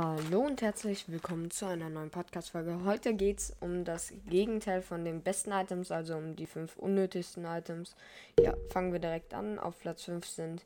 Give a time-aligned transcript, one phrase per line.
[0.00, 2.84] Hallo und herzlich willkommen zu einer neuen Podcast-Folge.
[2.84, 7.44] Heute geht es um das Gegenteil von den besten Items, also um die fünf unnötigsten
[7.44, 7.96] Items.
[8.38, 9.58] Ja, fangen wir direkt an.
[9.58, 10.64] Auf Platz 5 sind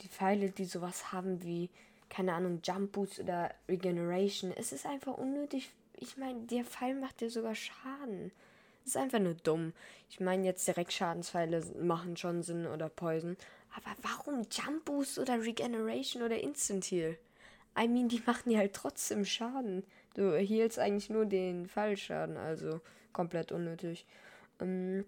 [0.00, 1.68] die Pfeile, die sowas haben wie,
[2.08, 4.50] keine Ahnung, Jump Boost oder Regeneration.
[4.56, 5.68] Es ist einfach unnötig.
[5.98, 8.32] Ich meine, der Pfeil macht dir sogar Schaden.
[8.82, 9.74] Es ist einfach nur dumm.
[10.08, 13.36] Ich meine, jetzt direkt Schadenspfeile machen schon Sinn oder Poison.
[13.76, 17.18] Aber warum Jump Boost oder Regeneration oder Instant Heal?
[17.76, 19.84] I mean, die machen dir halt trotzdem Schaden.
[20.14, 22.80] Du erhielst eigentlich nur den Fallschaden, also
[23.12, 24.06] komplett unnötig.
[24.60, 25.04] Ähm,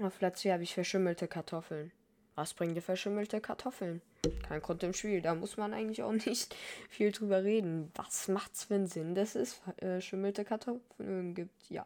[0.00, 1.92] auf Platz 4 habe ich verschimmelte Kartoffeln.
[2.34, 4.00] Was bringt dir verschimmelte Kartoffeln?
[4.46, 5.20] Kein Grund im Spiel.
[5.20, 6.54] Da muss man eigentlich auch nicht
[6.88, 7.90] viel drüber reden.
[7.96, 11.68] Was macht's für einen Sinn, dass es verschimmelte Kartoffeln gibt?
[11.68, 11.84] Ja.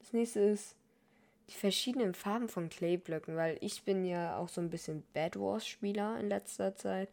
[0.00, 0.74] Das nächste ist
[1.48, 5.66] die verschiedenen Farben von Clayblöcken, weil ich bin ja auch so ein bisschen Bad Wars
[5.66, 7.08] Spieler in letzter Zeit.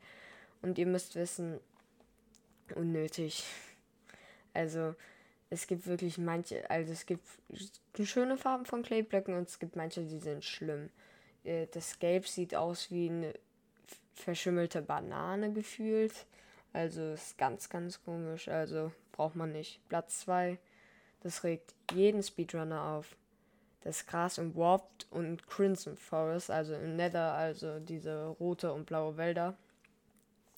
[0.61, 1.59] Und ihr müsst wissen,
[2.73, 3.43] unnötig.
[4.53, 4.95] Also
[5.49, 7.25] es gibt wirklich manche, also es gibt
[8.03, 10.89] schöne Farben von Clayblöcken und es gibt manche, die sind schlimm.
[11.43, 13.33] Äh, das Gelb sieht aus wie eine
[14.15, 16.25] verschimmelte Banane gefühlt.
[16.71, 18.47] Also ist ganz, ganz komisch.
[18.47, 19.79] Also braucht man nicht.
[19.89, 20.57] Platz 2.
[21.21, 23.15] Das regt jeden Speedrunner auf.
[23.81, 29.17] Das Gras im Warped und Crimson Forest, also im Nether, also diese rote und blaue
[29.17, 29.57] Wälder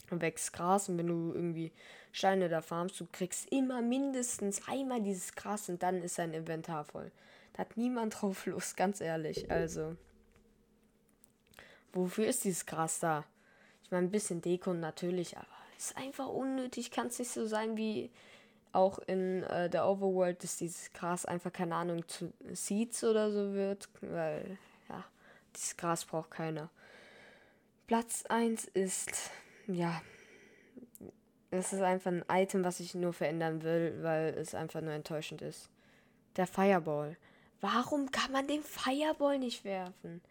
[0.09, 1.71] wächst Gras und wenn du irgendwie
[2.11, 6.85] Steine da farmst, du kriegst immer mindestens einmal dieses Gras und dann ist dein Inventar
[6.85, 7.11] voll.
[7.53, 9.51] Da hat niemand drauf Lust, ganz ehrlich.
[9.51, 9.95] Also,
[11.93, 13.25] wofür ist dieses Gras da?
[13.83, 16.91] Ich meine, ein bisschen Deko natürlich, aber es ist einfach unnötig.
[16.91, 18.09] Kann es nicht so sein wie
[18.71, 23.53] auch in äh, der Overworld, dass dieses Gras einfach, keine Ahnung, zu Seeds oder so
[23.53, 24.57] wird, weil,
[24.89, 25.03] ja,
[25.55, 26.69] dieses Gras braucht keiner.
[27.87, 29.31] Platz 1 ist
[29.67, 30.01] ja,
[31.51, 35.41] es ist einfach ein Item, was ich nur verändern will, weil es einfach nur enttäuschend
[35.41, 35.69] ist.
[36.35, 37.17] Der Fireball.
[37.61, 40.21] Warum kann man den Fireball nicht werfen?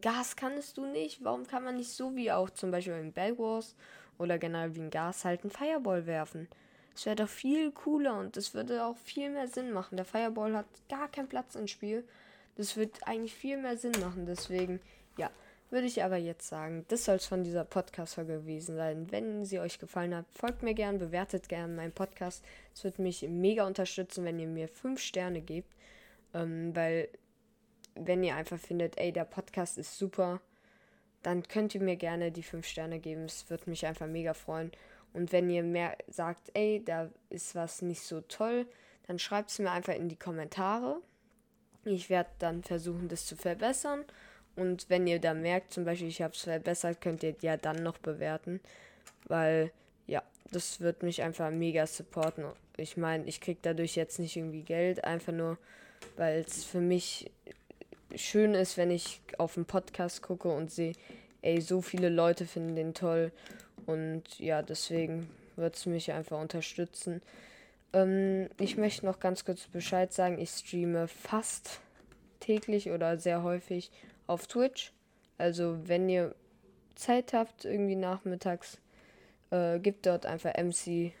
[0.00, 1.24] Gas kannst du nicht.
[1.24, 3.74] Warum kann man nicht so wie auch zum Beispiel in Bell Wars
[4.18, 6.48] oder generell wie ein Gas halt einen Fireball werfen?
[6.94, 9.96] Es wäre doch viel cooler und es würde auch viel mehr Sinn machen.
[9.96, 12.06] Der Fireball hat gar keinen Platz im Spiel.
[12.56, 14.26] Das wird eigentlich viel mehr Sinn machen.
[14.26, 14.80] Deswegen,
[15.16, 15.30] ja
[15.70, 19.10] würde ich aber jetzt sagen, das soll es von dieser Podcast-Folge gewesen sein.
[19.10, 22.44] Wenn sie euch gefallen hat, folgt mir gern, bewertet gern meinen Podcast.
[22.74, 25.72] Es würde mich mega unterstützen, wenn ihr mir 5 Sterne gebt.
[26.34, 27.08] Ähm, weil,
[27.94, 30.40] wenn ihr einfach findet, ey, der Podcast ist super,
[31.22, 33.24] dann könnt ihr mir gerne die 5 Sterne geben.
[33.24, 34.72] Es würde mich einfach mega freuen.
[35.12, 38.66] Und wenn ihr mehr sagt, ey, da ist was nicht so toll,
[39.06, 41.00] dann schreibt es mir einfach in die Kommentare.
[41.84, 44.04] Ich werde dann versuchen, das zu verbessern.
[44.56, 47.82] Und wenn ihr da merkt, zum Beispiel, ich habe es verbessert, könnt ihr ja dann
[47.82, 48.60] noch bewerten.
[49.26, 49.70] Weil,
[50.06, 52.44] ja, das wird mich einfach mega supporten.
[52.76, 55.58] Ich meine, ich kriege dadurch jetzt nicht irgendwie Geld, einfach nur,
[56.16, 57.30] weil es für mich
[58.14, 60.94] schön ist, wenn ich auf einen Podcast gucke und sehe,
[61.42, 63.32] ey, so viele Leute finden den toll.
[63.86, 67.22] Und ja, deswegen wird es mich einfach unterstützen.
[67.92, 71.80] Ähm, ich möchte noch ganz kurz Bescheid sagen, ich streame fast
[72.40, 73.90] täglich oder sehr häufig
[74.30, 74.92] auf Twitch.
[75.38, 76.34] Also wenn ihr
[76.94, 78.78] Zeit habt, irgendwie nachmittags,
[79.50, 81.12] äh, gebt dort einfach MC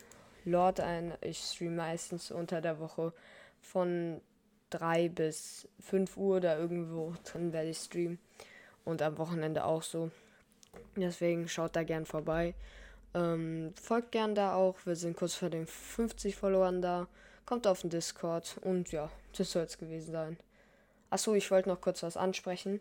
[0.44, 1.14] Lord ein.
[1.20, 3.12] Ich streame meistens unter der Woche
[3.60, 4.20] von
[4.70, 8.18] 3 bis 5 Uhr da irgendwo drin werde ich streamen.
[8.84, 10.10] Und am Wochenende auch so.
[10.96, 12.54] Deswegen schaut da gern vorbei.
[13.14, 14.76] Ähm, folgt gern da auch.
[14.84, 17.08] Wir sind kurz vor den 50 Followern da.
[17.44, 18.56] Kommt auf den Discord.
[18.62, 20.36] Und ja, das soll es gewesen sein.
[21.10, 22.80] Achso, ich wollte noch kurz was ansprechen.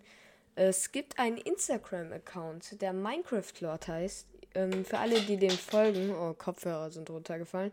[0.56, 4.28] Es gibt einen Instagram-Account, der Minecraft Lord heißt.
[4.56, 7.72] Ähm, für alle, die dem folgen, oh, Kopfhörer sind runtergefallen.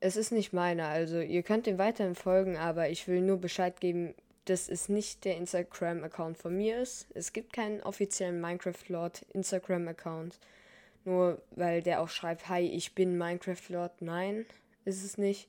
[0.00, 3.80] Es ist nicht meiner, also ihr könnt dem weiterhin folgen, aber ich will nur Bescheid
[3.80, 4.14] geben,
[4.46, 7.06] dass es nicht der Instagram-Account von mir ist.
[7.14, 10.38] Es gibt keinen offiziellen Minecraft Lord Instagram-Account.
[11.04, 14.02] Nur weil der auch schreibt, hi, ich bin Minecraft Lord.
[14.02, 14.44] Nein,
[14.84, 15.48] ist es nicht.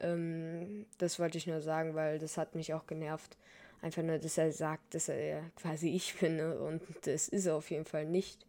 [0.00, 3.36] Ähm, das wollte ich nur sagen, weil das hat mich auch genervt.
[3.82, 6.36] Einfach nur, dass er sagt, dass er quasi ich bin.
[6.36, 6.58] Ne?
[6.58, 8.44] Und das ist er auf jeden Fall nicht.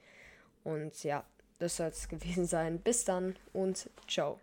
[0.63, 1.23] Und ja,
[1.59, 2.79] das soll es gewesen sein.
[2.79, 4.41] Bis dann und ciao.